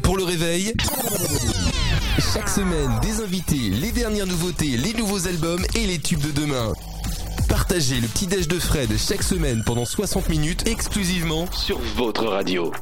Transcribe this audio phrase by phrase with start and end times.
[0.00, 0.74] pour le réveil
[2.18, 6.72] Chaque semaine, des invités, les dernières nouveautés, les nouveaux albums et les tubes de demain.
[7.48, 12.72] Partagez le petit déj de Fred chaque semaine pendant 60 minutes exclusivement sur votre radio.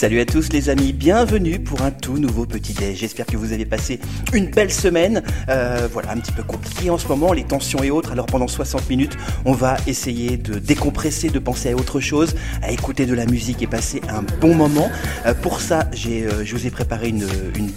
[0.00, 3.00] Salut à tous les amis, bienvenue pour un tout nouveau petit déj.
[3.00, 4.00] J'espère que vous avez passé
[4.32, 5.22] une belle semaine.
[5.50, 8.10] Euh, voilà, un petit peu compliqué en ce moment, les tensions et autres.
[8.10, 12.72] Alors pendant 60 minutes, on va essayer de décompresser, de penser à autre chose, à
[12.72, 14.90] écouter de la musique et passer un bon moment.
[15.26, 17.26] Euh, pour ça, euh, je vous ai préparé une,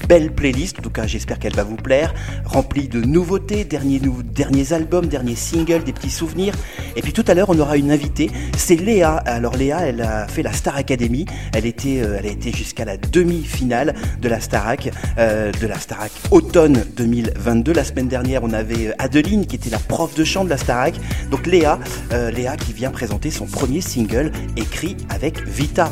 [0.08, 0.80] belle playlist.
[0.80, 2.14] En tout cas, j'espère qu'elle va vous plaire,
[2.46, 4.00] remplie de nouveautés, derniers,
[4.34, 6.54] derniers albums, derniers singles, des petits souvenirs.
[6.96, 8.32] Et puis tout à l'heure, on aura une invitée.
[8.56, 9.12] C'est Léa.
[9.12, 11.26] Alors Léa, elle a fait la Star Academy.
[11.54, 16.12] Elle était elle a été jusqu'à la demi-finale de la Starac, euh, de la Starac
[16.32, 17.74] automne 2022.
[17.74, 20.58] La semaine dernière, on avait euh, Adeline qui était la prof de chant de la
[20.58, 20.96] Starac.
[21.30, 21.80] Donc Léa,
[22.12, 25.92] Léa qui vient présenter son premier single écrit avec Vita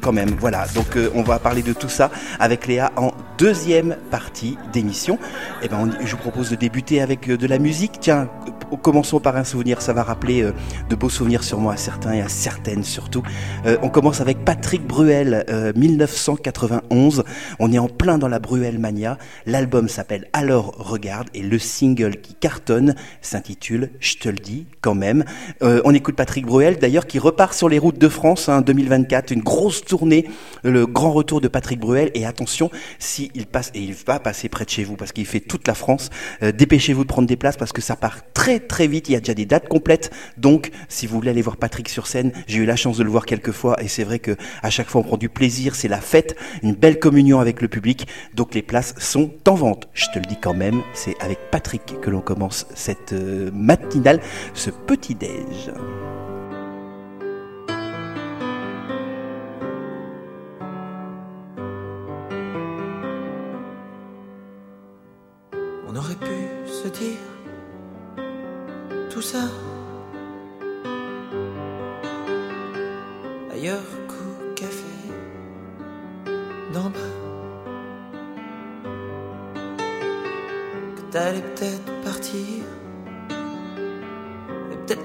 [0.00, 0.30] quand même.
[0.38, 5.16] Voilà, donc on va parler de tout ça avec Léa en deuxième partie d'émission.
[5.62, 7.98] Et eh ben, je vous propose de débuter avec de la musique.
[8.00, 8.28] Tiens,
[8.76, 10.52] commençons par un souvenir, ça va rappeler euh,
[10.88, 13.22] de beaux souvenirs sur moi à certains et à certaines surtout.
[13.66, 15.44] Euh, on commence avec Patrick Bruel,
[15.76, 17.20] 1991.
[17.20, 17.22] Euh,
[17.58, 19.18] on est en plein dans la Bruel mania.
[19.46, 24.94] L'album s'appelle Alors regarde et le single qui cartonne s'intitule Je te le dis quand
[24.94, 25.24] même.
[25.60, 29.42] on écoute Patrick Bruel d'ailleurs qui repart sur les routes de France hein, 2024, une
[29.42, 30.28] grosse tournée,
[30.62, 34.48] le grand retour de Patrick Bruel et attention, si il passe et il va passer
[34.48, 37.56] près de chez vous parce qu'il fait toute la France, dépêchez-vous de prendre des places
[37.56, 39.08] parce que ça part très très vite.
[39.08, 40.10] Il y a déjà des dates complètes.
[40.36, 43.10] Donc, si vous voulez aller voir Patrick sur scène, j'ai eu la chance de le
[43.10, 45.74] voir quelques fois et c'est vrai que à chaque fois on prend du plaisir.
[45.74, 48.06] C'est la fête, une belle communion avec le public.
[48.34, 49.88] Donc, les places sont en vente.
[49.94, 54.20] Je te le dis quand même, c'est avec Patrick que l'on commence cette euh, matinale,
[54.54, 55.70] ce petit déj.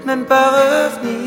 [0.06, 1.25] Même pas revenir.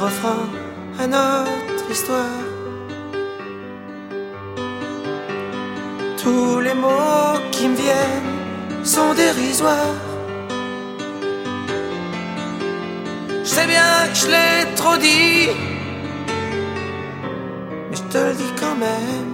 [0.00, 0.48] Refrain
[0.98, 2.40] à notre histoire.
[6.22, 10.00] Tous les mots qui me viennent sont dérisoires.
[13.44, 15.48] Je sais bien que je l'ai trop dit,
[17.88, 19.29] mais je te le dis quand même.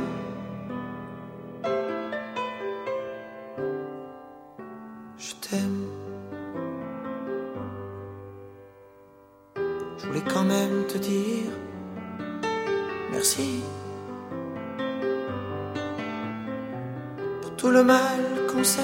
[17.57, 18.81] Tout le mal qu'on s'est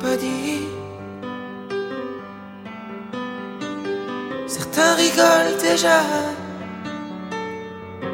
[0.00, 0.66] pas dit.
[4.46, 6.00] Certains rigolent déjà,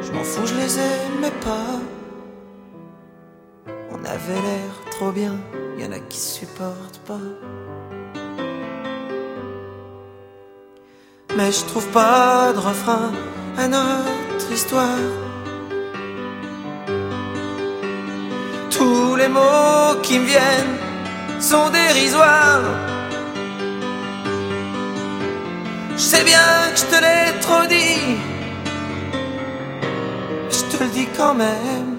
[0.01, 1.79] je m'en fous, je les aimais pas.
[3.91, 5.35] On avait l'air trop bien,
[5.77, 7.27] y en a qui supportent pas.
[11.37, 13.11] Mais je trouve pas de refrain
[13.57, 15.22] à notre histoire.
[19.23, 20.75] Les mots qui me viennent
[21.39, 22.63] sont dérisoires.
[25.95, 28.17] Je sais bien que je te l'ai trop dit,
[30.55, 31.92] je te le dis quand même.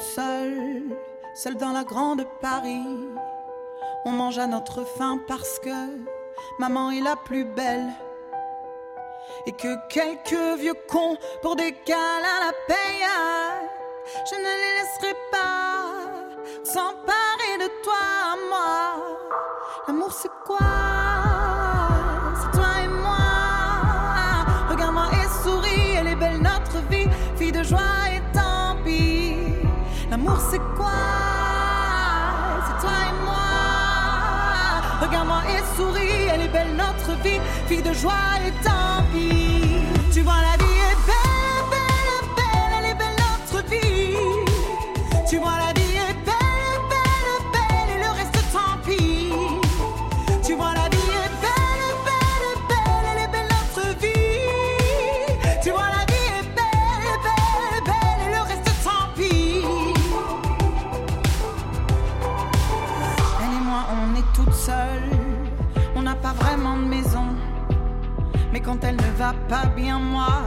[0.00, 0.96] Seules,
[1.34, 2.82] seules dans la grande Paris.
[4.04, 5.70] On mange à notre faim parce que
[6.58, 7.88] maman est la plus belle.
[9.46, 13.06] Et que quelques vieux cons pour des câlins la payent.
[14.28, 16.10] Je ne les laisserai pas
[16.64, 19.06] s'emparer de toi, moi.
[19.86, 20.58] L'amour, c'est quoi?
[22.40, 23.16] C'est toi et moi.
[24.68, 27.99] Regarde-moi et souris, elle est belle notre vie, fille de joie.
[30.22, 30.92] L'amour, c'est quoi?
[32.66, 33.48] C'est toi et moi.
[35.00, 38.12] Regarde-moi et souris, elle est belle notre vie, fille de joie
[38.46, 39.78] et tant pis.
[40.12, 45.26] Tu vois, la vie est belle, belle, belle, elle est belle notre vie.
[45.26, 45.69] Tu vois, la
[68.60, 70.42] Mais quand elle ne va pas bien, moi,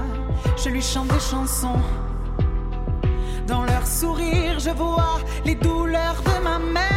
[0.63, 1.80] je lui chante des chansons.
[3.48, 6.93] Dans leur sourire, je vois les douleurs de ma mère.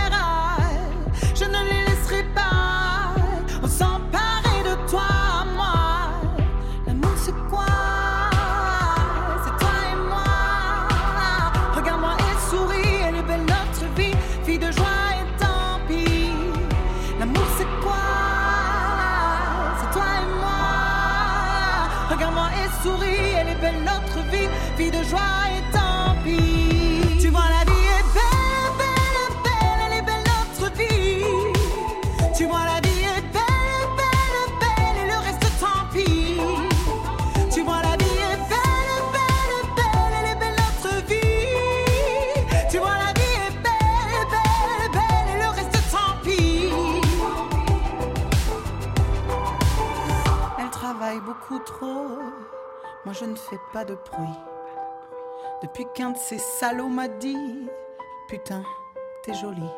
[51.27, 52.07] Beaucoup trop.
[53.05, 54.39] Moi, je ne fais pas de bruit.
[55.61, 57.69] Depuis qu'un de ces salauds m'a dit
[58.29, 58.63] Putain,
[59.25, 59.73] t'es jolie.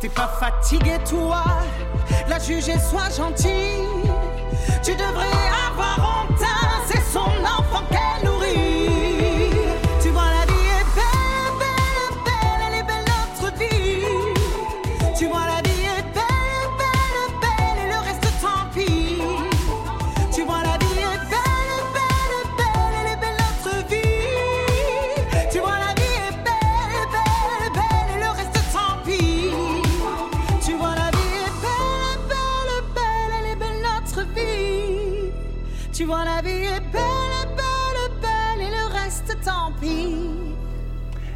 [0.00, 1.42] T'es pas fatigué, toi?
[2.28, 3.80] La juger, sois gentil.
[4.82, 6.19] Tu devrais avoir honte,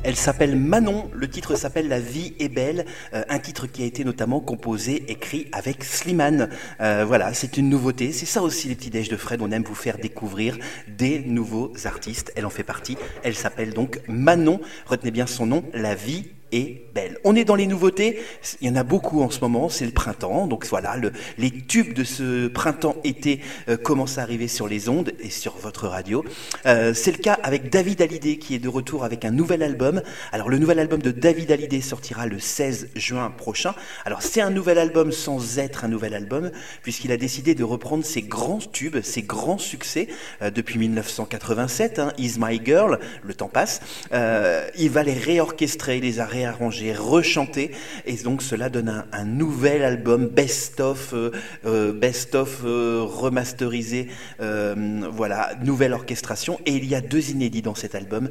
[0.07, 2.85] Elle s'appelle Manon, le titre s'appelle La vie est belle,
[3.15, 6.51] euh, un titre qui a été notamment composé, écrit avec Slimane.
[6.83, 9.63] Euh, voilà, c'est une nouveauté, c'est ça aussi les petits déj de Fred, on aime
[9.63, 10.59] vous faire découvrir
[10.89, 15.65] des nouveaux artistes, elle en fait partie, elle s'appelle donc Manon, retenez bien son nom,
[15.73, 17.19] La vie est belle.
[17.25, 18.21] On est dans les nouveautés,
[18.61, 21.51] il y en a beaucoup en ce moment, c'est le printemps, donc voilà, le- les
[21.51, 26.25] tubes de ce printemps-été euh, commencent à arriver sur les ondes et sur votre radio.
[26.67, 30.03] Euh, c'est le cas avec David Hallyday qui est de retour avec un nouvel album.
[30.33, 33.75] Alors le nouvel album de David Hallyday sortira le 16 juin prochain.
[34.05, 36.51] Alors c'est un nouvel album sans être un nouvel album
[36.83, 40.09] puisqu'il a décidé de reprendre ses grands tubes, ses grands succès
[40.43, 43.81] euh, depuis 1987, hein, Is My Girl, le temps passe.
[44.13, 47.71] Euh, il va les réorchestrer, les a réarrangés, rechanter
[48.07, 51.31] et donc cela donne un, nouvel album best-of, euh,
[51.65, 54.09] euh, best-of euh, remasterisé,
[54.39, 56.61] voilà, nouvelle orchestration.
[56.67, 58.29] Et il y a deux inédits dans cet album,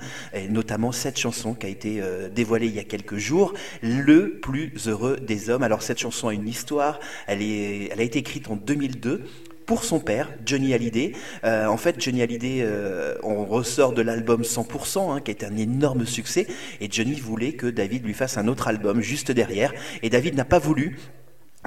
[0.50, 2.01] notamment cette chanson qui a été
[2.34, 5.63] dévoilée il y a quelques jours, Le plus heureux des hommes.
[5.63, 9.24] Alors cette chanson a une histoire, elle, est, elle a été écrite en 2002
[9.65, 11.13] pour son père, Johnny Hallyday.
[11.43, 15.55] Euh, en fait, Johnny Hallyday, euh, on ressort de l'album 100%, hein, qui est un
[15.55, 16.48] énorme succès,
[16.82, 20.46] et Johnny voulait que David lui fasse un autre album juste derrière, et David n'a
[20.46, 20.98] pas voulu.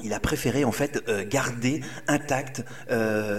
[0.04, 2.62] il a préféré en fait euh, garder intact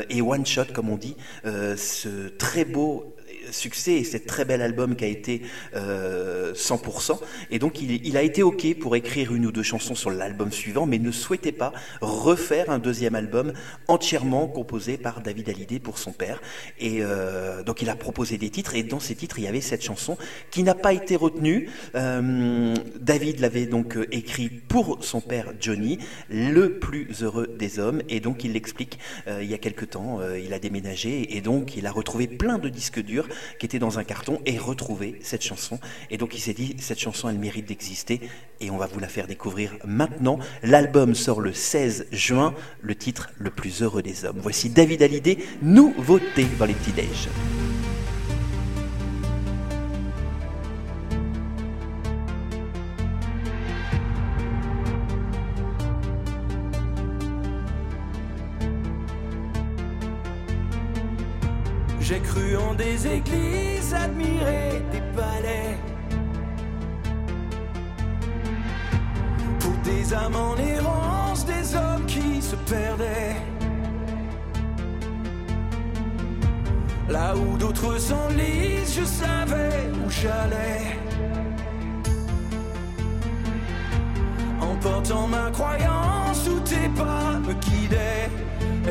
[0.09, 3.16] et one shot comme on dit ce très beau
[3.51, 5.41] succès et cet très bel album qui a été
[5.75, 7.19] 100%.
[7.51, 10.85] Et donc il, a été OK pour écrire une ou deux chansons sur l'album suivant,
[10.85, 13.53] mais ne souhaitait pas refaire un deuxième album
[13.87, 16.41] entièrement composé par David Hallyday pour son père.
[16.79, 19.61] Et euh, donc il a proposé des titres, et dans ces titres, il y avait
[19.61, 20.17] cette chanson
[20.51, 21.69] qui n'a pas été retenue.
[21.95, 25.99] Euh, David l'avait donc euh, écrit pour son père Johnny,
[26.29, 30.19] le plus heureux des hommes, et donc il l'explique euh, il y a quelque temps,
[30.21, 33.27] euh, il a déménagé, et donc il a retrouvé plein de disques durs
[33.59, 35.79] qui étaient dans un carton, et retrouvé cette chanson.
[36.09, 38.21] Et donc il s'est dit, cette chanson, elle mérite d'exister,
[38.59, 40.39] et on va vous la faire découvrir maintenant.
[40.63, 44.39] L'album sort le 16 juin, le titre Le plus heureux des hommes.
[44.41, 47.29] Voici David Hallyday, nouveauté dans les petits déj.
[62.07, 65.77] J'ai cru en des églises, admiré des palais.
[69.59, 73.35] Pour des âmes en errance, des hommes qui se perdaient.
[77.09, 80.97] Là où d'autres s'enlisent, je savais où j'allais.
[84.61, 88.06] En portant ma croyance où tes pas me guidaient.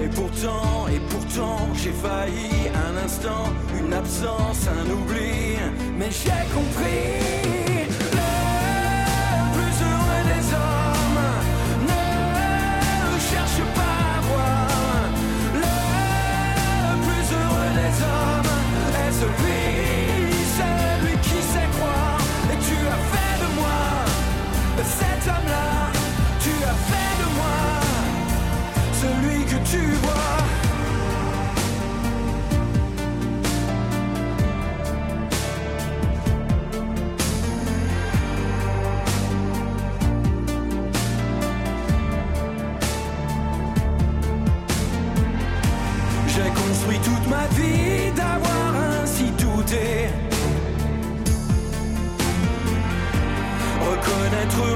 [0.07, 5.57] Et pourtant, et pourtant, j'ai failli un instant, une absence, un oubli.
[5.99, 7.96] Mais j'ai compris.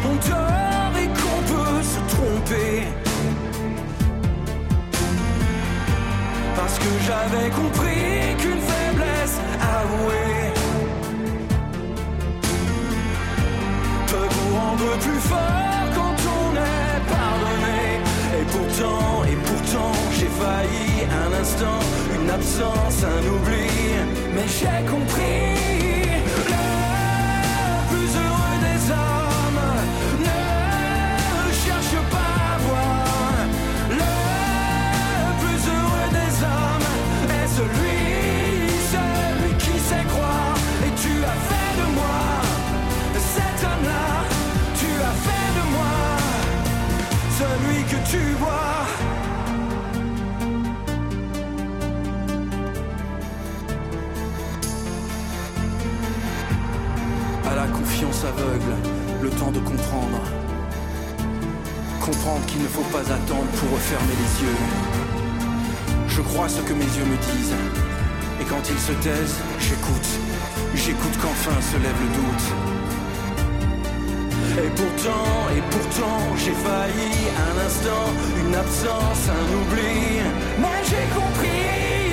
[0.04, 2.83] Mon tort et qu'on peut se tromper.
[6.57, 9.37] Parce que j'avais compris qu'une faiblesse
[9.78, 10.52] avouée
[14.07, 17.83] peut vous rendre plus fort quand on est pardonné.
[18.38, 20.90] Et pourtant, et pourtant, j'ai failli
[21.23, 21.80] un instant,
[22.16, 23.69] une absence, un oubli.
[24.35, 25.79] Mais j'ai compris.
[48.11, 48.87] Tu vois.
[57.49, 58.75] À la confiance aveugle,
[59.23, 60.21] le temps de comprendre.
[62.00, 64.59] Comprendre qu'il ne faut pas attendre pour refermer les yeux.
[66.09, 67.55] Je crois ce que mes yeux me disent.
[68.40, 70.09] Et quand ils se taisent, j'écoute.
[70.75, 72.69] J'écoute qu'enfin se lève le doute.
[74.59, 78.07] Et pourtant, et pourtant, j'ai failli un instant,
[78.40, 80.21] une absence, un oubli.
[80.59, 82.10] Mais j'ai compris.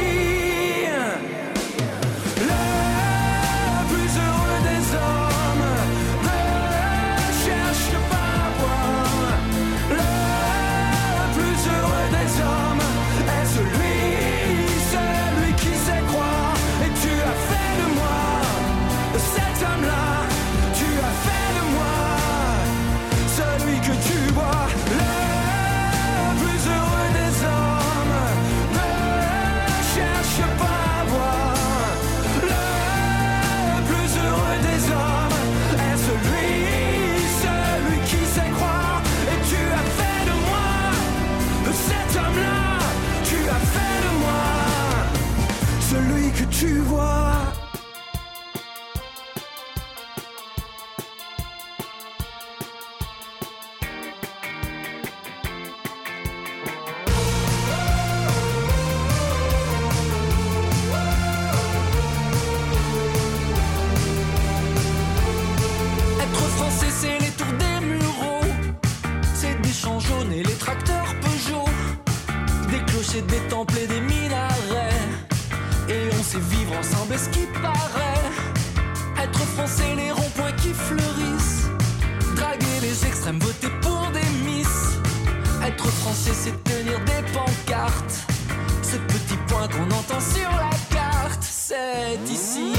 [89.69, 92.74] Qu'on entend sur la carte, c'est ici.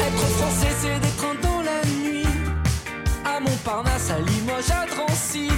[0.00, 2.26] Être français, c'est d'être dans la nuit.
[3.24, 5.48] À Montparnasse, à Limoges, à Drancy.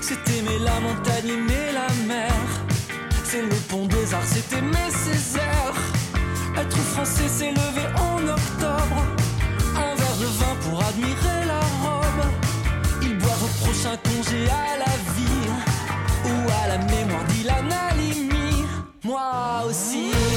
[0.00, 2.32] C'est aimer la montagne, aimer la mer.
[3.24, 5.74] C'est le pont des arts, c'est aimer Césaire.
[6.56, 9.17] Être français, c'est lever en octobre.
[10.98, 12.32] Admirer la robe.
[13.02, 15.48] Ils boivent au prochain congé à la vie.
[16.24, 18.64] Ou à la mémoire d'Ilan Halimi.
[19.04, 20.27] Moi aussi.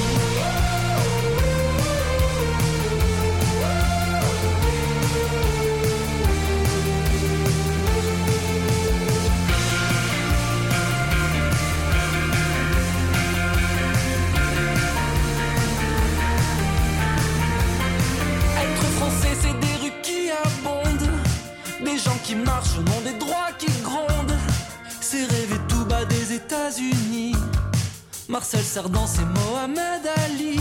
[28.32, 30.58] Marcel Cerdan, c'est Mohamed Ali.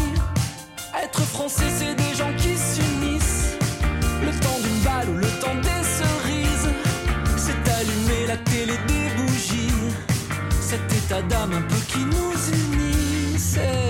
[1.02, 3.56] Être français, c'est des gens qui s'unissent.
[4.22, 6.68] Le temps d'une balle ou le temps des cerises.
[7.36, 9.72] C'est allumer la télé des bougies.
[10.60, 13.89] Cet état d'âme un peu qui nous unit.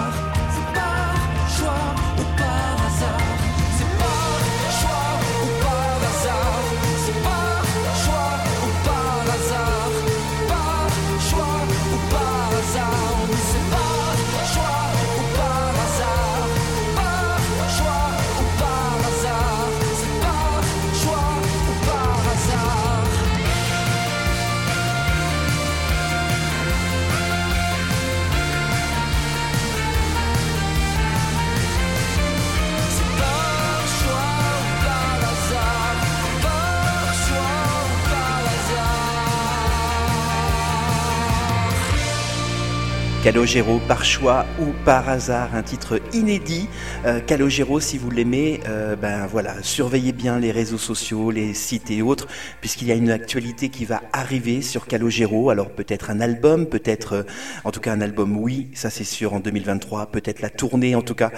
[43.31, 46.67] Calogero par choix ou par hasard, un titre inédit.
[47.05, 51.89] Euh, Calogero, si vous l'aimez, euh, ben voilà, surveillez bien les réseaux sociaux, les sites
[51.91, 52.27] et autres,
[52.59, 55.49] puisqu'il y a une actualité qui va arriver sur Calogero.
[55.49, 57.23] Alors peut-être un album, peut-être, euh,
[57.63, 60.07] en tout cas un album, oui, ça c'est sûr en 2023.
[60.07, 61.31] Peut-être la tournée, en tout cas,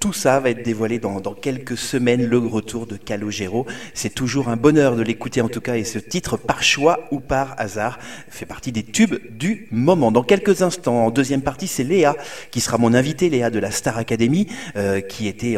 [0.00, 2.26] tout ça va être dévoilé dans quelques semaines.
[2.26, 5.76] Le retour de Calogero, c'est toujours un bonheur de l'écouter en tout cas.
[5.76, 7.98] Et ce titre, par choix ou par hasard,
[8.28, 10.12] fait partie des tubes du moment.
[10.12, 12.14] Dans quelques instants, en deuxième partie, c'est Léa
[12.50, 15.56] qui sera mon invitée, Léa de la Star Academy, euh, qui était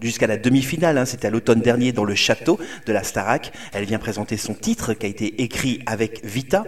[0.00, 0.98] jusqu'à la demi-finale.
[0.98, 3.52] Hein, C'était à l'automne dernier dans le château de la Starac.
[3.72, 6.64] Elle vient présenter son titre qui a été écrit avec Vita.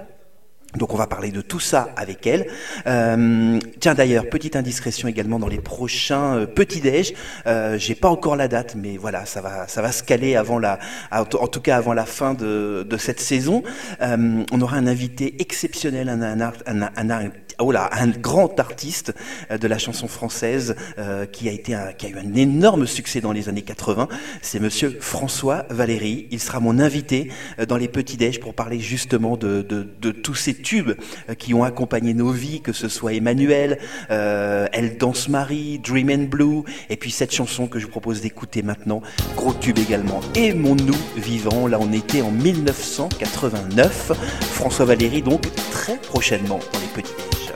[0.77, 2.47] Donc on va parler de tout ça avec elle.
[2.87, 7.15] Euh, tiens d'ailleurs, petite indiscrétion également dans les prochains euh, petits déj.
[7.47, 10.59] Euh, J'ai pas encore la date, mais voilà, ça va, ça va se caler avant
[10.59, 10.79] la,
[11.11, 13.63] en tout cas avant la fin de, cette saison.
[13.99, 18.59] On aura un invité exceptionnel, un, un, art- un, un, un- oh là, un grand
[18.61, 19.13] artiste
[19.51, 22.87] euh, de la chanson française euh, qui a été, un, qui a eu un énorme
[22.87, 24.09] succès dans les années 80.
[24.43, 26.27] C'est Monsieur François Valéry.
[26.31, 30.11] Il sera mon invité euh, dans les petits déj pour parler justement de, de, de
[30.11, 30.93] tous ces tubes
[31.29, 33.79] euh, qui ont accompagné nos vies, que ce soit Emmanuel,
[34.11, 38.21] euh, Elle danse Marie, Dream and Blue, et puis cette chanson que je vous propose
[38.21, 39.03] d'écouter maintenant,
[39.37, 41.67] gros tube également, Aimons-nous vivants.
[41.67, 44.13] Là, on était en 1989.
[44.53, 47.48] François Valéry, donc très prochainement dans les petits déj.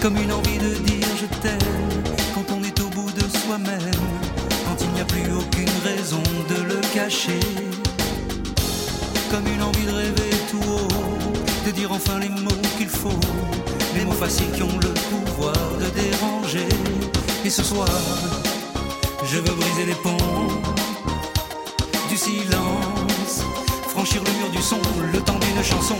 [0.00, 1.58] Comme une envie de dire je t'aime
[2.32, 4.00] quand on est au bout de soi-même,
[4.64, 7.40] quand il n'y a plus aucune raison de le cacher.
[9.30, 13.20] Comme une envie de rêver tout haut, de dire enfin les mots qu'il faut,
[13.96, 16.68] les mots faciles qui ont le pouvoir de déranger.
[17.44, 17.88] Et ce soir,
[19.24, 20.16] je veux briser les ponts
[22.08, 23.42] du silence,
[23.88, 24.78] franchir le mur du son,
[25.12, 25.96] le temps d'une chanson.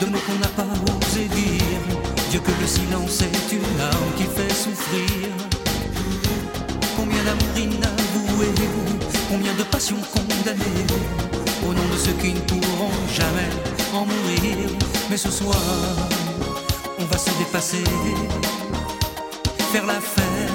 [0.00, 0.66] De mots qu'on n'a pas
[1.06, 1.96] osé dire.
[2.30, 5.30] Dieu que le silence est une arme qui fait souffrir.
[6.96, 8.48] Combien d'amour inavoué,
[9.28, 10.86] combien de passions condamnées,
[11.68, 13.50] au nom de ceux qui ne pourront jamais
[13.92, 14.68] en mourir.
[15.10, 15.56] Mais ce soir,
[16.98, 17.84] on va se dépasser,
[19.72, 20.49] faire la fête,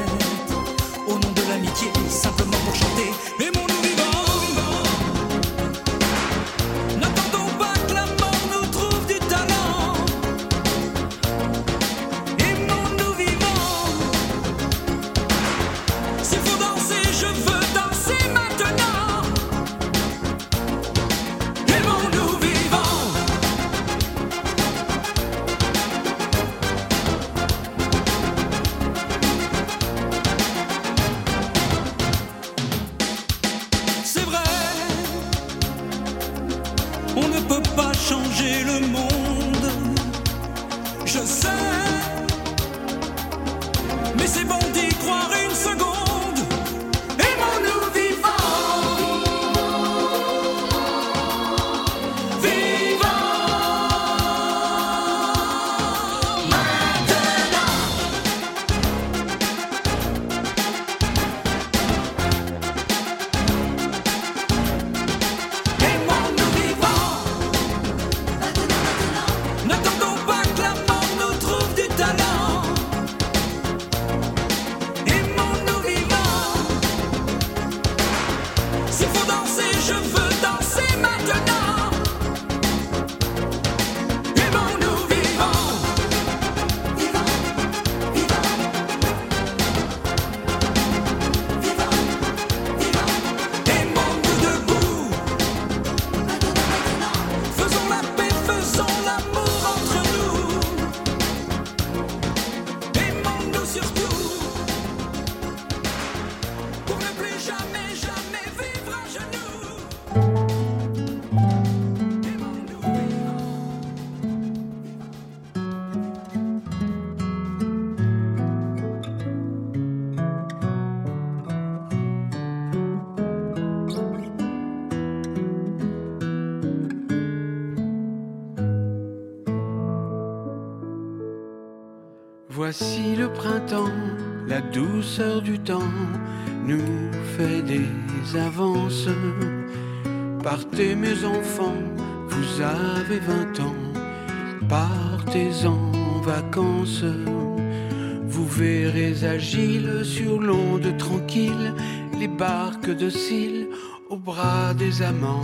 [152.88, 153.68] de cils
[154.10, 155.42] au bras des amants.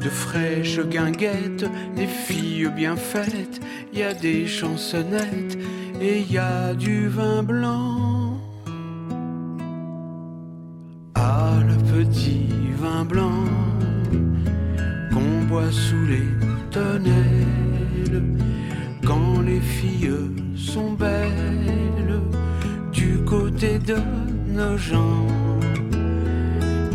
[0.00, 3.60] De fraîches guinguettes, des filles bien faites,
[3.92, 5.58] y a des chansonnettes
[6.00, 8.38] et y a du vin blanc.
[11.14, 12.46] Ah, le petit
[12.80, 13.44] vin blanc
[15.12, 16.28] qu'on boit sous les
[16.70, 18.22] tonnelles
[19.04, 22.20] quand les filles sont belles
[22.92, 23.96] du côté de
[24.54, 25.26] nos gens.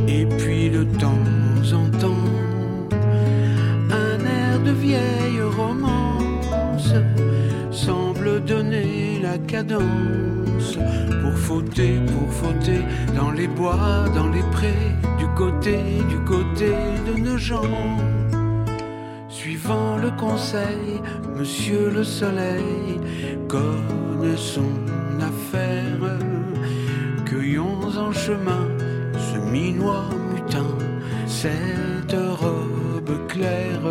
[0.07, 1.27] Et puis de temps
[1.73, 2.29] en temps,
[3.89, 6.93] un air de vieille romance
[7.71, 10.77] semble donner la cadence
[11.21, 12.81] pour fauter, pour fauter
[13.15, 15.77] dans les bois, dans les prés, du côté,
[16.09, 16.71] du côté
[17.07, 17.97] de nos gens.
[19.29, 21.01] Suivant le conseil,
[21.37, 22.99] Monsieur le Soleil
[23.47, 24.71] connaît son
[25.19, 26.17] affaire.
[27.25, 28.72] Cueillons en chemin
[29.53, 30.71] minois mutin,
[31.27, 33.87] cette robe claire.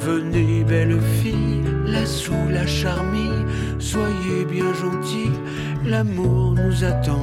[0.00, 3.44] Venez, belle fille, la sous la charmille,
[3.78, 5.38] soyez bien gentils,
[5.84, 7.22] l'amour nous attend.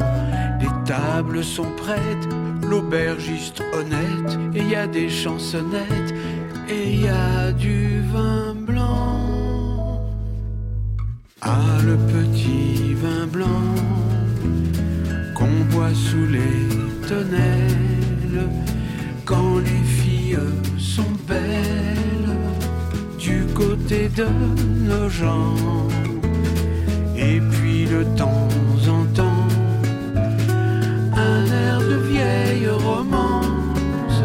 [0.62, 2.28] Les tables sont prêtes,
[2.70, 6.14] l'aubergiste honnête, et y a des chansonnettes,
[6.70, 10.02] et y a du vin blanc.
[11.42, 13.76] Ah, le petit vin blanc
[15.36, 16.77] qu'on boit sous les
[19.24, 20.40] quand les filles
[20.78, 22.36] sont belles
[23.18, 24.28] du côté de
[24.90, 25.56] nos gens.
[27.16, 28.50] Et puis de temps
[28.88, 29.48] en temps,
[31.14, 34.22] un air de vieille romance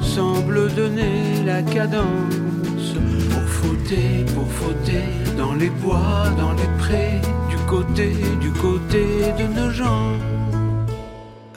[0.00, 2.94] semble donner la cadence
[3.30, 5.04] pour fauter, pour fauter
[5.36, 9.04] dans les bois, dans les prés, du côté, du côté
[9.38, 10.16] de nos gens.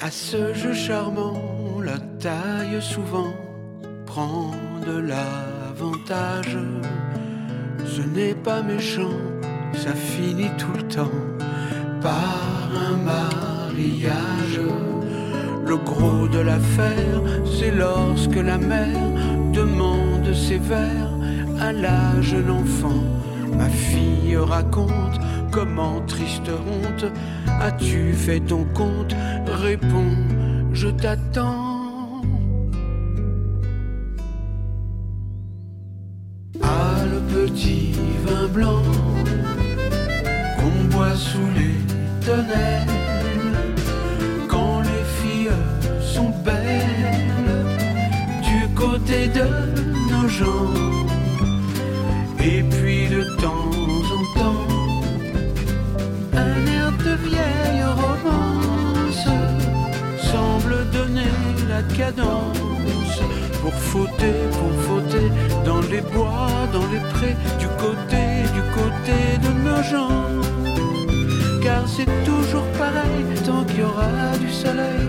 [0.05, 3.33] À ce jeu charmant, la taille souvent
[4.05, 4.51] prend
[4.85, 6.59] de l'avantage.
[7.87, 9.17] Ce n'est pas méchant,
[9.73, 11.19] ça finit tout le temps
[12.03, 14.61] par un mariage.
[15.65, 19.09] Le gros de l'affaire, c'est lorsque la mère
[19.53, 21.09] demande ses vers
[21.59, 23.01] à la jeune enfant.
[23.57, 25.19] Ma fille raconte
[25.55, 27.05] comment triste honte
[27.61, 29.15] as-tu fait ton compte?
[29.47, 30.17] Réponds,
[30.73, 32.21] je t'attends.
[36.61, 37.93] Ah, le petit
[38.25, 38.83] vin blanc
[40.57, 41.77] qu'on boit sous les
[42.25, 43.63] tonnelles
[44.49, 45.59] quand les filles
[46.01, 47.13] sont belles
[48.49, 49.47] du côté de
[50.11, 50.73] nos gens.
[52.43, 53.84] Et puis de temps
[61.75, 63.19] la cadence
[63.61, 65.27] pour fauter, pour fauter
[65.65, 68.23] dans les bois, dans les prés, du côté,
[68.57, 70.23] du côté de nos gens.
[71.63, 75.03] Car c'est toujours pareil, tant qu'il y aura du soleil,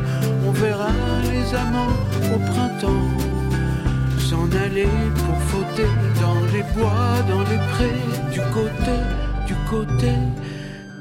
[0.47, 0.93] on verra
[1.33, 1.97] les amants
[2.35, 3.09] au printemps
[4.29, 5.91] s'en aller pour fauter
[6.25, 8.03] dans les bois, dans les prés,
[8.33, 8.97] du côté,
[9.47, 10.15] du côté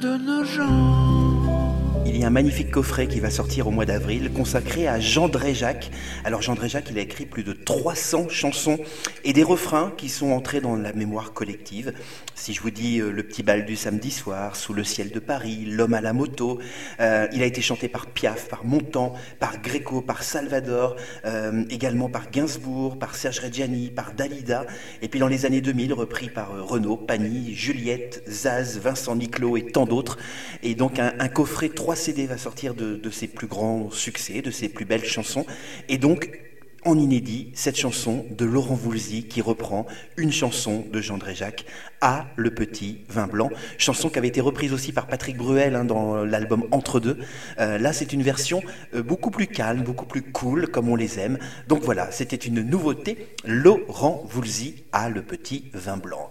[0.03, 1.64] de nos gens.
[2.07, 5.27] Il y a un magnifique coffret qui va sortir au mois d'avril consacré à Jean
[5.27, 5.89] Dréjac.
[6.23, 8.77] Alors Jean Dréjac, il a écrit plus de 300 chansons
[9.23, 11.93] et des refrains qui sont entrés dans la mémoire collective.
[12.37, 15.19] Si je vous dis euh, Le petit bal du samedi soir, Sous le ciel de
[15.19, 16.59] Paris, L'homme à la moto,
[16.99, 22.09] euh, il a été chanté par Piaf, par Montand, par Gréco, par Salvador, euh, également
[22.09, 24.65] par Gainsbourg, par Serge Reggiani, par Dalida,
[25.01, 29.67] et puis dans les années 2000 repris par Renaud, Pagny, Juliette, Zaz, Vincent Niclot et
[29.67, 30.17] tant d'autres.
[30.61, 34.41] Et donc un, un coffret 3 CD va sortir de, de ses plus grands succès,
[34.41, 35.45] de ses plus belles chansons.
[35.87, 36.44] Et donc,
[36.85, 39.85] en inédit, cette chanson de Laurent Voulzy qui reprend
[40.17, 41.65] une chanson de Jean Dréjac,
[41.99, 45.85] à Le Petit Vin Blanc, chanson qui avait été reprise aussi par Patrick Bruel hein,
[45.85, 47.17] dans l'album Entre deux.
[47.59, 48.61] Euh, là, c'est une version
[48.93, 51.39] euh, beaucoup plus calme, beaucoup plus cool, comme on les aime.
[51.67, 56.29] Donc voilà, c'était une nouveauté, Laurent Voulzy à Le Petit Vin Blanc.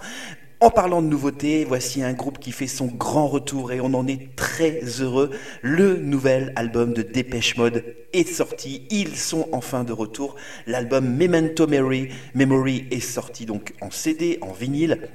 [0.64, 4.06] En parlant de nouveautés, voici un groupe qui fait son grand retour et on en
[4.06, 5.28] est très heureux.
[5.60, 8.86] Le nouvel album de Dépêche Mode est sorti.
[8.88, 10.36] Ils sont enfin de retour.
[10.66, 15.10] L'album Memento Mary, Memory est sorti donc en CD, en vinyle.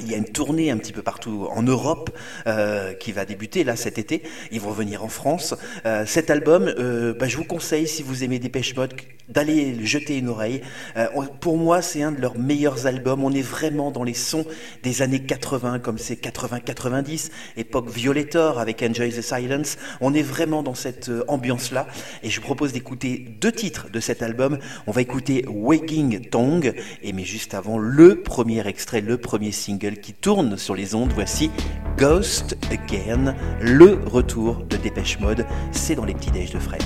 [0.00, 3.62] Il y a une tournée un petit peu partout en Europe euh, qui va débuter
[3.62, 4.22] là cet été.
[4.50, 5.54] Ils vont venir en France.
[5.84, 8.94] Euh, cet album, euh, bah, je vous conseille si vous aimez Dépêche Mode
[9.28, 10.62] d'aller jeter une oreille.
[10.96, 11.06] Euh,
[11.40, 13.24] pour moi, c'est un de leurs meilleurs albums.
[13.24, 14.44] On est vraiment dans les sons
[14.82, 19.78] des années 80, comme c'est 80-90, époque Violator avec Enjoy the Silence.
[20.00, 21.86] On est vraiment dans cette euh, ambiance-là.
[22.22, 24.58] Et je vous propose d'écouter deux titres de cet album.
[24.86, 29.81] On va écouter Waking Tongue, et mais juste avant, le premier extrait, le premier single
[29.90, 31.12] qui tourne sur les ondes.
[31.12, 31.50] Voici
[31.98, 35.44] Ghost Again, le retour de Dépêche Mode.
[35.72, 36.82] C'est dans les petits déj de Fred.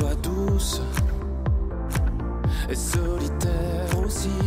[0.00, 0.80] sois douce
[2.70, 4.40] et solitaire aussi.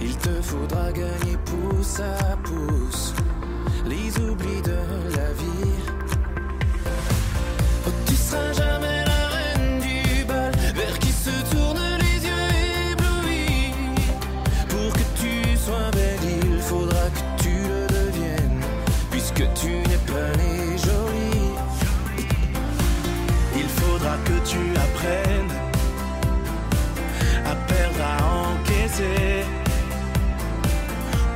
[0.00, 3.14] Il te faudra gagner pouce à pouce
[3.86, 4.80] les oublis de
[5.16, 5.78] la vie.
[7.86, 12.48] Oh, tu seras jamais la reine du bal vers qui se tournent les yeux
[12.92, 13.72] éblouis.
[14.68, 18.62] Pour que tu sois belle, il faudra que tu le deviennes,
[19.10, 20.57] puisque tu n'es pas née.
[24.24, 25.54] que tu apprennes
[27.44, 28.16] à perdre, à
[28.50, 29.44] encaisser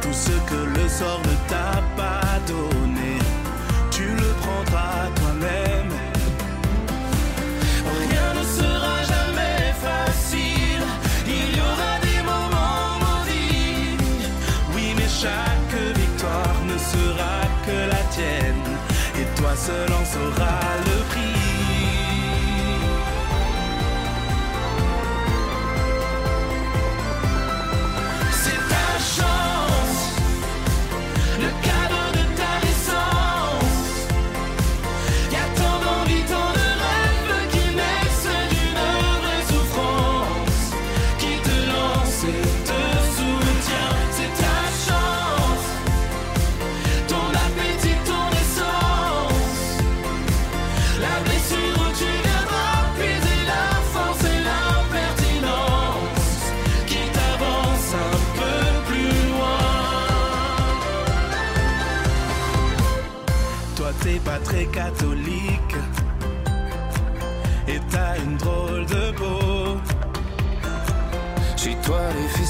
[0.01, 3.13] tout ce que le sort ne t'a pas donné.
[3.91, 5.93] Tu le prendras toi-même.
[8.03, 10.85] Rien ne sera jamais facile.
[11.27, 13.97] Il y aura des moments maudits.
[14.75, 18.69] Oui, mais chaque victoire ne sera que la tienne.
[19.21, 20.92] Et toi seul en sauras le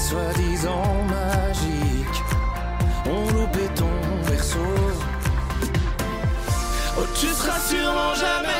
[0.09, 2.19] soi-disant magique,
[3.05, 3.95] ont loupé ton
[4.27, 4.75] berceau.
[6.97, 8.52] Oh, tu seras sûrement jamais.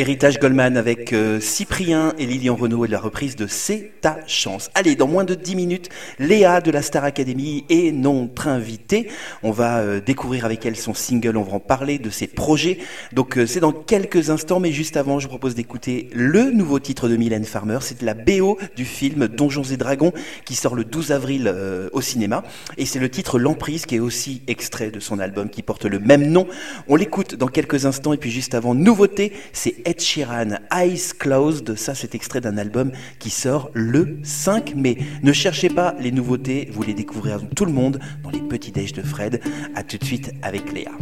[0.00, 4.70] Héritage Goldman avec euh, Cyprien et Lilian Renault et la reprise de C'est ta chance.
[4.74, 9.08] Allez, dans moins de 10 minutes, Léa de la Star Academy est notre invitée.
[9.42, 12.78] On va euh, découvrir avec elle son single, on va en parler de ses projets.
[13.12, 16.78] Donc euh, c'est dans quelques instants, mais juste avant, je vous propose d'écouter le nouveau
[16.78, 17.80] titre de Mylène Farmer.
[17.82, 20.14] C'est la BO du film Donjons et Dragons
[20.46, 21.54] qui sort le 12 avril
[21.92, 22.42] au cinéma.
[22.78, 25.98] Et c'est le titre L'Emprise qui est aussi extrait de son album qui porte le
[25.98, 26.46] même nom.
[26.88, 31.74] On l'écoute dans quelques instants et puis juste avant, nouveauté, c'est Ed Sheeran, Eyes Closed.
[31.74, 34.98] Ça, c'est extrait d'un album qui sort le 5 mai.
[35.24, 38.92] Ne cherchez pas les nouveautés, vous les découvrirez tout le monde dans les petits déj
[38.92, 39.42] de Fred.
[39.74, 40.92] À tout de suite avec Léa.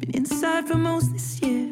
[0.00, 1.71] Been inside for most this year,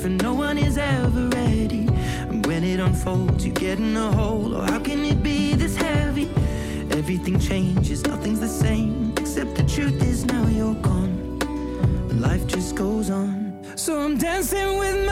[0.00, 0.22] Different.
[0.22, 1.86] No one is ever ready.
[2.30, 4.56] And when it unfolds, you get in a hole.
[4.56, 6.30] Oh, how can it be this heavy?
[6.90, 9.12] Everything changes, nothing's the same.
[9.18, 11.38] Except the truth is now you're gone.
[12.18, 13.58] Life just goes on.
[13.76, 15.09] So I'm dancing with my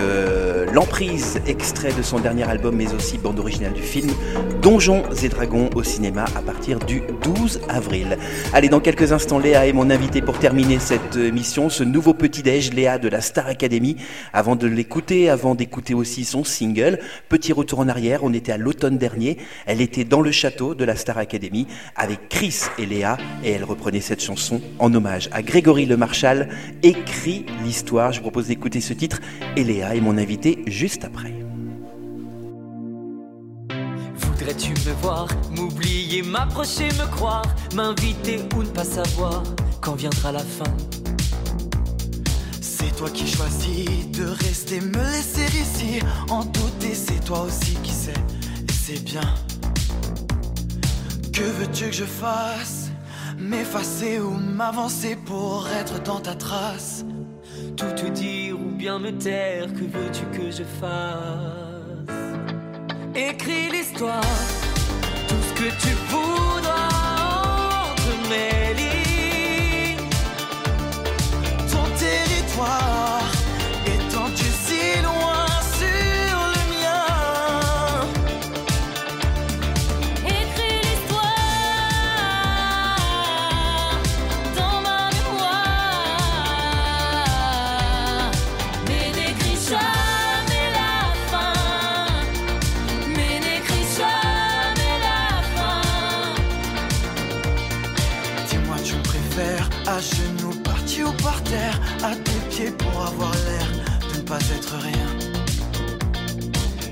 [0.00, 4.10] euh, L'emprise, extrait de son dernier album, mais aussi bande originale du film
[4.62, 8.16] Donjons et Dragons au cinéma à partir du 12 avril.
[8.52, 12.72] Allez, dans quelques instants, Léa est mon invité pour terminer cette émission, ce nouveau petit-déj,
[12.72, 13.94] Léa de la Star Academy.
[14.32, 16.98] Avant de l'écouter, avant d'écouter aussi son single,
[17.28, 20.84] petit retour en arrière, on était à l'automne dernier, elle était dans le château de
[20.84, 25.42] la Star Academy avec Chris et Léa, et elle reprenait cette chanson en hommage à
[25.42, 26.48] Grégory Le Marchal,
[26.82, 28.10] écrit l'histoire.
[28.10, 29.20] Je vous propose d'écouter ce titre,
[29.56, 31.49] et Léa est mon invité juste après.
[34.50, 37.44] Voudrais-tu me voir, m'oublier, m'approcher, me croire,
[37.76, 39.44] m'inviter ou ne pas savoir
[39.80, 40.64] quand viendra la fin?
[42.60, 46.00] C'est toi qui choisis de rester, me laisser ici.
[46.30, 48.12] En douter, c'est toi aussi qui sais,
[48.68, 49.20] et c'est bien.
[51.32, 52.90] Que veux-tu que je fasse?
[53.38, 57.04] M'effacer ou m'avancer pour être dans ta trace?
[57.76, 61.69] Tout te dire ou bien me taire, que veux-tu que je fasse?
[63.14, 64.20] Écris l'histoire,
[65.28, 66.88] tout ce que tu voudras
[67.90, 70.08] entre mes lignes.
[71.70, 73.19] Ton territoire
[103.28, 103.68] l'air
[104.12, 105.10] de ne pas être rien.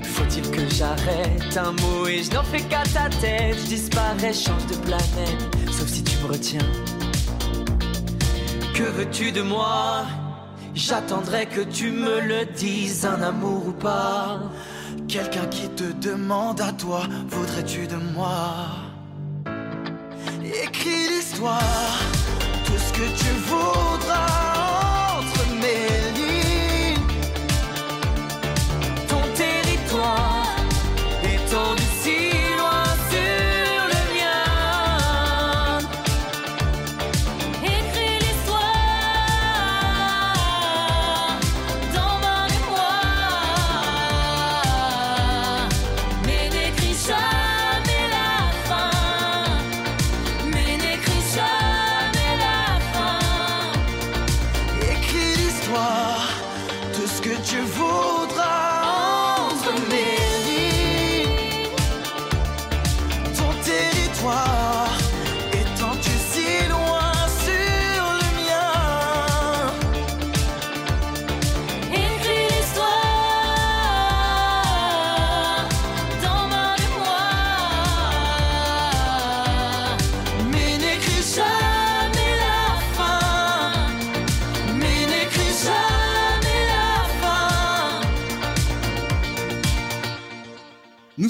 [0.03, 3.57] Faut-il que j'arrête un mot et je n'en fais qu'à ta tête?
[3.63, 6.67] Je disparais, change de planète, sauf si tu me retiens.
[8.73, 10.05] Que veux-tu de moi?
[10.73, 14.39] J'attendrai que tu me le dises, un amour ou pas.
[15.07, 18.67] Quelqu'un qui te demande à toi, voudrais-tu de moi?
[20.43, 21.99] Écris l'histoire,
[22.65, 24.48] tout ce que tu voudras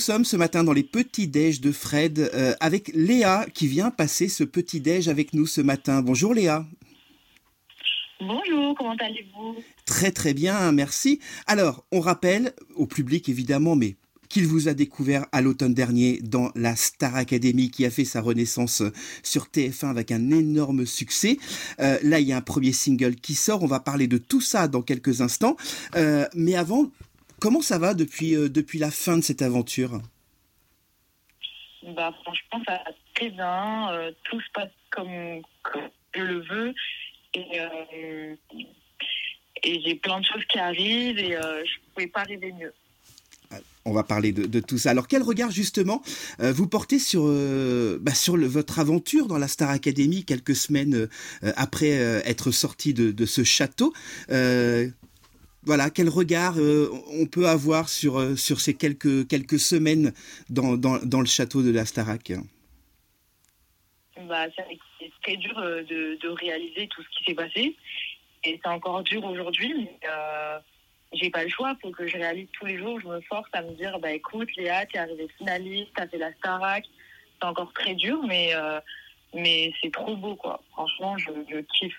[0.10, 4.28] sommes ce matin dans les petits déj de Fred euh, avec Léa qui vient passer
[4.28, 6.01] ce petit déj avec nous ce matin.
[6.01, 6.66] Bonjour Léa.
[8.20, 9.57] Bonjour, comment allez-vous?
[9.86, 11.20] Très très bien, merci.
[11.45, 13.97] Alors, on rappelle au public évidemment, mais
[14.30, 18.22] qu'il vous a découvert à l'automne dernier dans la Star Academy qui a fait sa
[18.22, 18.82] renaissance
[19.22, 21.38] sur TF1 avec un énorme succès.
[21.80, 23.62] Euh, là, il y a un premier single qui sort.
[23.62, 25.55] On va parler de tout ça dans quelques instants.
[25.95, 26.89] Euh, mais avant,
[27.40, 30.02] comment ça va depuis, euh, depuis la fin de cette aventure?
[31.96, 33.92] Bah franchement, ça va très bien.
[33.92, 36.74] euh, tout se passe comme, comme je le veux.
[37.34, 38.36] Et, euh,
[39.64, 42.74] et j'ai plein de choses qui arrivent et je ne pouvais pas rêver mieux.
[43.86, 44.92] On va parler de, de tout ça.
[44.92, 46.04] Alors, quel regard justement
[46.42, 50.56] euh, vous portez sur, euh, bah, sur le- votre aventure dans la Star Academy quelques
[50.56, 50.94] semaines
[51.44, 53.94] euh, après être sorti de, de ce château?
[55.70, 60.13] Voilà, quel regard euh, on peut avoir sur, euh, sur ces quelques, quelques semaines
[60.49, 62.32] dans, dans, le château de la Starac
[64.28, 67.76] Bah, c'est très dur euh, de, réaliser tout ce qui s'est passé.
[68.45, 70.57] Et c'est encore dur aujourd'hui, mais euh,
[71.13, 71.78] j'ai pas le choix.
[71.84, 72.99] Faut que je réalise tous les jours.
[72.99, 76.34] Je me force à me dire, bah écoute, Léa, t'es arrivée finaliste, t'as fait la
[76.34, 76.84] Starac.
[77.39, 78.53] C'est encore très dur, mais,
[79.36, 80.63] mais c'est trop beau, quoi.
[80.72, 81.93] Franchement, je kiffe.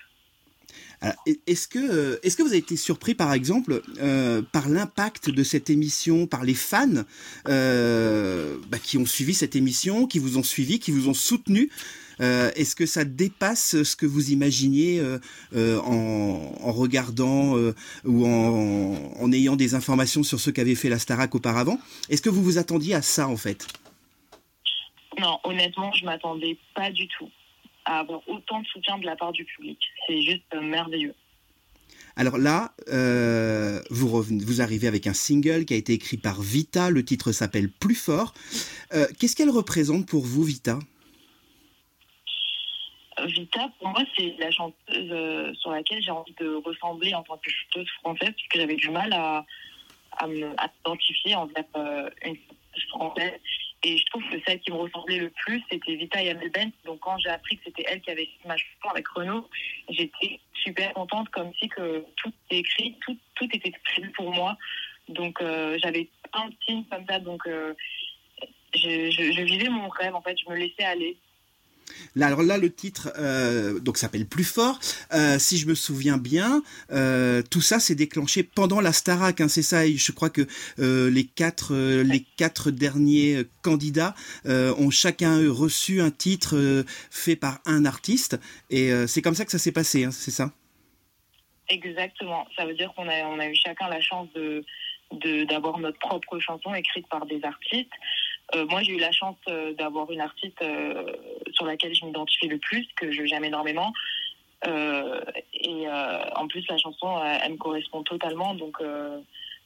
[1.47, 5.43] Est-ce que, euh, est-ce que vous avez été surpris, par exemple, euh, par l'impact de
[5.43, 7.03] cette émission, par les fans
[7.47, 11.69] euh, bah, qui ont suivi cette émission, qui vous ont suivi, qui vous ont soutenu
[12.19, 15.01] Est-ce que ça dépasse ce que vous imaginiez
[15.55, 17.55] en, regardant
[18.05, 21.79] ou en, en ayant des informations sur ce qu'avait fait la Starac auparavant?
[22.09, 23.65] Est-ce que vous vous attendiez à ça, en fait?
[25.19, 27.29] Non, honnêtement, je m'attendais pas du tout
[27.91, 29.79] à avoir autant de soutien de la part du public.
[30.07, 31.15] C'est juste euh, merveilleux.
[32.15, 36.41] Alors là, euh, vous, revenez- vous arrivez avec un single qui a été écrit par
[36.41, 36.89] Vita.
[36.89, 38.33] Le titre s'appelle Plus fort.
[38.93, 40.79] Euh, Qu'est-ce qu'elle représente pour vous, Vita?
[43.25, 47.37] Vita, pour moi, c'est la chanteuse euh, sur laquelle j'ai envie de ressembler en tant
[47.37, 49.45] que chanteuse française, parce que j'avais du mal à,
[50.17, 51.65] à m'identifier envers
[52.25, 53.39] une chanteuse française.
[53.83, 56.71] Et je trouve que celle qui me ressemblait le plus, c'était Vita Yamel Ben.
[56.85, 59.49] Donc quand j'ai appris que c'était elle qui avait ma chanson avec Renaud,
[59.89, 64.55] j'étais super contente, comme si que tout était écrit, tout, tout était prévu pour moi.
[65.09, 67.73] Donc euh, j'avais un signe comme ça, donc euh,
[68.75, 71.17] je, je, je vivais mon rêve, en fait, je me laissais aller.
[72.15, 74.79] Là, alors là, le titre euh, donc s'appelle Plus fort.
[75.13, 76.61] Euh, si je me souviens bien,
[76.91, 79.41] euh, tout ça s'est déclenché pendant la Starac.
[79.41, 79.85] Hein, c'est ça.
[79.85, 84.15] Et je crois que les quatre les quatre derniers candidats
[84.45, 88.39] ont chacun eux, reçu un titre fait par un artiste.
[88.69, 90.05] Et c'est comme ça que ça s'est passé.
[90.05, 90.51] Hein, c'est ça?
[91.69, 92.45] Exactement.
[92.57, 94.63] Ça veut dire qu'on a, on a eu chacun la chance de-
[95.45, 97.91] d'avoir notre propre chanson écrite par des artistes.
[98.55, 101.03] Euh, moi, j'ai eu la chance euh, d'avoir une artiste euh,
[101.53, 103.93] sur laquelle je m'identifie le plus, que je j'aime énormément.
[104.65, 105.87] Et
[106.35, 108.53] en plus, la chanson, elle me correspond totalement.
[108.53, 108.77] Donc,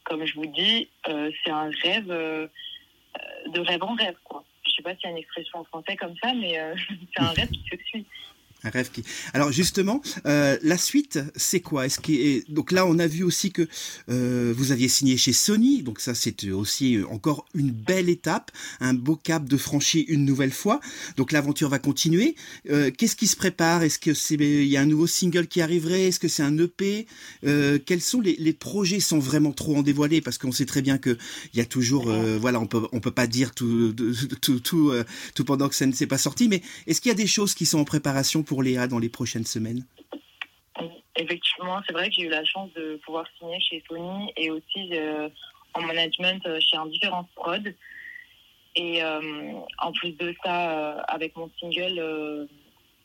[0.06, 4.16] comme je vous dis, c'est un rêve de rêve en rêve.
[4.24, 4.46] Quoi.
[4.66, 6.54] Je sais pas s'il y a une expression en français comme ça, mais
[7.14, 8.06] c'est un rêve qui se suit.
[8.66, 9.04] Un rêve qui.
[9.34, 11.86] Alors justement, euh, la suite, c'est quoi?
[11.86, 13.68] Est-ce que donc là, on a vu aussi que
[14.10, 18.94] euh, vous aviez signé chez Sony, donc ça c'est aussi encore une belle étape, un
[18.94, 20.80] beau cap de franchi une nouvelle fois.
[21.18, 22.36] Donc l'aventure va continuer.
[22.70, 23.84] Euh, Qu'est-ce qui se prépare?
[23.84, 26.08] Est-ce que c'est il y a un nouveau single qui arriverait?
[26.08, 27.08] Est-ce que c'est un EP
[27.46, 30.82] euh, Quels sont les, les projets sans vraiment trop en dévoiler Parce qu'on sait très
[30.82, 31.18] bien que
[31.54, 33.94] il y a toujours, euh, voilà, on peut on peut pas dire tout
[34.42, 35.04] tout tout, euh,
[35.34, 37.54] tout pendant que ça ne s'est pas sorti, mais est-ce qu'il y a des choses
[37.54, 39.86] qui sont en préparation pour Léa dans les prochaines semaines
[41.18, 44.90] Effectivement, c'est vrai que j'ai eu la chance de pouvoir signer chez Sony et aussi
[44.92, 45.30] euh,
[45.74, 47.74] en management euh, chez un différent prod.
[48.76, 52.46] Et euh, en plus de ça, euh, avec mon single, euh,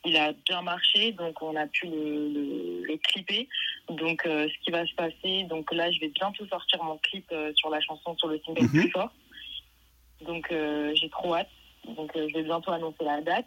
[0.04, 3.48] il a bien marché, donc on a pu le, le, le clipper.
[3.88, 7.26] Donc euh, ce qui va se passer, donc là je vais bientôt sortir mon clip
[7.30, 8.68] euh, sur la chanson sur le single Mhm.
[8.70, 9.12] plus fort.
[10.22, 11.50] Donc euh, j'ai trop hâte.
[11.96, 13.46] Donc euh, je vais bientôt annoncer la date.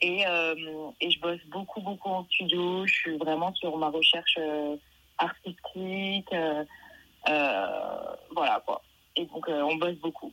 [0.00, 0.54] Et, euh,
[1.00, 2.86] et je bosse beaucoup, beaucoup en studio.
[2.86, 4.76] Je suis vraiment sur ma recherche euh,
[5.18, 6.32] artistique.
[7.28, 8.82] euh, voilà quoi.
[9.16, 10.32] Et donc on bosse beaucoup.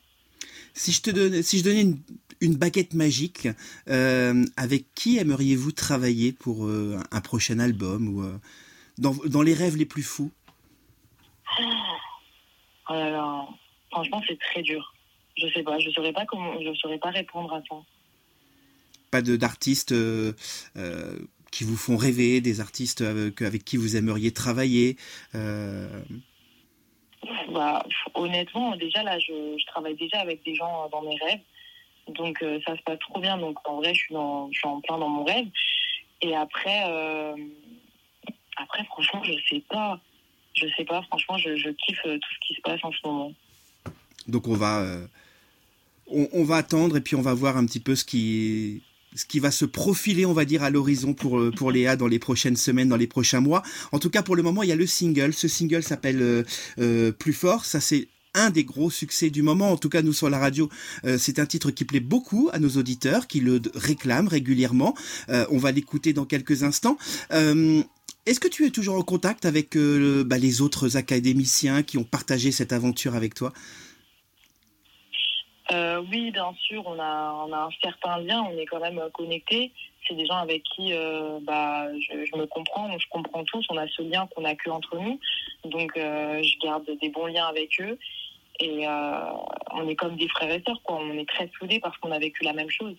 [0.73, 1.99] Si je te donne, si je donnais une,
[2.41, 3.47] une baguette magique,
[3.87, 8.37] euh, avec qui aimeriez-vous travailler pour euh, un prochain album ou euh,
[8.97, 10.31] dans, dans les rêves les plus fous?
[12.89, 13.47] Oh là là,
[13.91, 14.93] franchement, c'est très dur.
[15.37, 17.75] Je sais pas, je saurais pas comment, je saurais pas répondre à ça.
[19.11, 20.33] Pas de d'artistes euh,
[20.77, 21.19] euh,
[21.51, 24.95] qui vous font rêver, des artistes avec, avec qui vous aimeriez travailler.
[25.35, 26.01] euh,
[27.53, 31.41] Bah, honnêtement, déjà là, je, je travaille déjà avec des gens dans mes rêves,
[32.07, 33.37] donc euh, ça se passe trop bien.
[33.37, 35.47] Donc en vrai, je suis dans, je suis en plein dans mon rêve.
[36.21, 37.35] Et après, euh,
[38.55, 39.99] après, franchement, je sais pas,
[40.55, 41.01] je sais pas.
[41.03, 43.33] Franchement, je, je kiffe euh, tout ce qui se passe en ce moment.
[44.27, 45.05] Donc on va, euh,
[46.07, 48.83] on, on va attendre et puis on va voir un petit peu ce qui,
[49.15, 52.07] ce qui va se profiler, on va dire, à l'horizon pour euh, pour Léa dans
[52.07, 53.63] les prochaines semaines, dans les prochains mois.
[53.91, 55.33] En tout cas, pour le moment, il y a le single.
[55.33, 56.43] Ce single s'appelle euh,
[56.79, 57.65] euh, Plus fort.
[57.65, 59.71] Ça c'est un des gros succès du moment.
[59.71, 60.69] En tout cas, nous sur la radio,
[61.17, 64.95] c'est un titre qui plaît beaucoup à nos auditeurs, qui le réclament régulièrement.
[65.27, 66.97] On va l'écouter dans quelques instants.
[67.29, 72.53] Est-ce que tu es toujours en contact avec bah, les autres académiciens qui ont partagé
[72.53, 73.51] cette aventure avec toi?
[75.71, 79.01] Euh, oui, bien sûr, on a, on a un certain lien, on est quand même
[79.13, 79.71] connectés.
[80.07, 83.77] C'est des gens avec qui euh, bah, je, je me comprends, je comprends tous, on
[83.77, 85.19] a ce lien qu'on a que entre nous.
[85.65, 87.97] Donc, euh, je garde des bons liens avec eux.
[88.59, 88.85] Et
[89.73, 90.99] on est comme des frères et sœurs, quoi.
[91.01, 92.95] On est très soudés parce qu'on a vécu la même chose.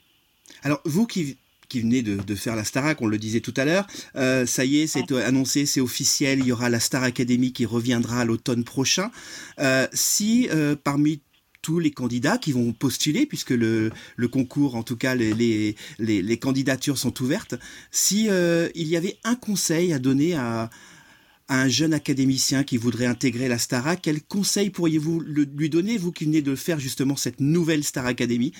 [0.65, 1.37] Alors, vous qui,
[1.69, 4.65] qui venez de, de faire la Starac, on le disait tout à l'heure, euh, ça
[4.65, 8.25] y est, c'est annoncé, c'est officiel, il y aura la Star Academy qui reviendra à
[8.25, 9.11] l'automne prochain.
[9.59, 11.21] Euh, si euh, parmi
[11.63, 15.77] tous les candidats qui vont postuler, puisque le, le concours, en tout cas les, les,
[15.99, 17.55] les, les candidatures sont ouvertes,
[17.91, 20.71] si euh, il y avait un conseil à donner à,
[21.49, 26.13] à un jeune académicien qui voudrait intégrer la Starac, quel conseil pourriez-vous lui donner, vous
[26.13, 28.53] qui venez de faire justement cette nouvelle Star Academy?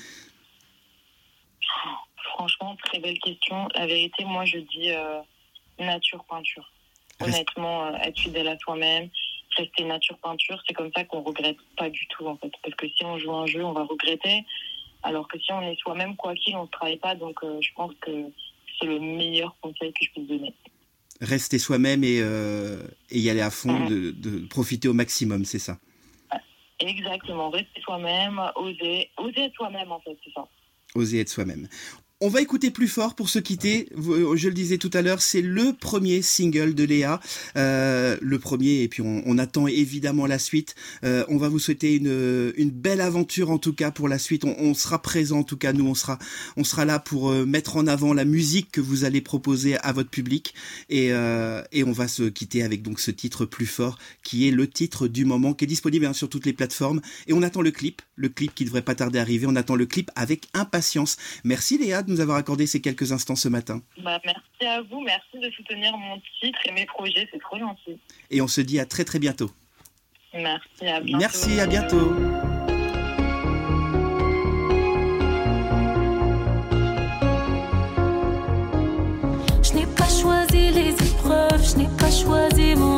[2.35, 3.69] Franchement, très belle question.
[3.75, 5.21] La vérité, moi, je dis euh,
[5.79, 6.73] nature peinture.
[7.21, 9.09] Honnêtement, euh, être fidèle à soi-même,
[9.57, 12.53] rester nature peinture, c'est comme ça qu'on regrette pas du tout, en fait.
[12.63, 14.45] Parce que si on joue un jeu, on va regretter.
[15.03, 17.15] Alors que si on est soi-même, quoi qu'il, on ne travaille pas.
[17.15, 18.11] Donc, euh, je pense que
[18.79, 20.55] c'est le meilleur conseil que je puisse donner.
[21.21, 25.59] rester soi-même et, euh, et y aller à fond, de, de profiter au maximum, c'est
[25.59, 25.79] ça?
[26.81, 30.49] Exactement, rester soi-même, oser, oser être soi-même, en fait, c'est ça.
[30.97, 31.69] Oser être soi-même.
[32.25, 33.89] On va écouter plus fort pour se quitter.
[33.97, 37.19] Je le disais tout à l'heure, c'est le premier single de Léa,
[37.57, 40.77] euh, le premier, et puis on, attend évidemment la suite.
[41.03, 44.45] Euh, on va vous souhaiter une, belle aventure en tout cas pour la suite.
[44.45, 48.15] On, sera présent en tout cas, nous on sera, là pour euh, mettre en avant
[48.15, 50.55] la musique que vous allez proposer à votre public,
[50.91, 54.69] et, et on va se quitter avec donc ce titre plus fort qui est le
[54.69, 57.01] titre du moment, qui est disponible hein, sur toutes les plateformes.
[57.27, 59.47] Et on attend le clip, le clip qui devrait pas tarder à arriver.
[59.49, 61.17] On attend le clip avec impatience.
[61.43, 63.83] Merci Léa de nous avoir accordé ces quelques instants ce matin.
[64.03, 67.99] Bah, merci à vous, merci de soutenir mon titre et mes projets, c'est trop gentil.
[68.31, 69.51] Et on se dit à très très bientôt.
[70.35, 71.19] Merci, à bientôt.
[71.19, 72.15] Merci, à bientôt.
[79.63, 82.92] Je n'ai pas choisi les épreuves, je n'ai pas choisi mon